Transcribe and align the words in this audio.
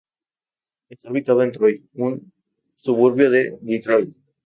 Está 0.89 1.11
ubicado 1.11 1.43
en 1.43 1.51
Troy, 1.51 1.87
un 1.93 2.33
suburbio 2.73 3.29
de 3.29 3.55
Detroit. 3.61 4.09